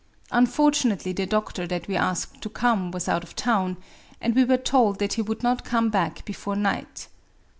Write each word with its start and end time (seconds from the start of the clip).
Un 0.31 0.47
fortunately 0.47 1.13
the 1.13 1.27
doctor 1.27 1.67
that 1.67 1.87
we 1.87 1.95
asked 1.95 2.41
to 2.41 2.49
come 2.49 2.89
was 2.89 3.07
out 3.07 3.23
of 3.23 3.35
town 3.35 3.77
i 3.79 4.15
and 4.21 4.35
we 4.35 4.43
were 4.43 4.57
told 4.57 4.97
that 4.97 5.13
he 5.13 5.21
would 5.21 5.43
not 5.43 5.63
come 5.63 5.91
back 5.91 6.25
be 6.25 6.33
fore 6.33 6.55
night. 6.55 7.07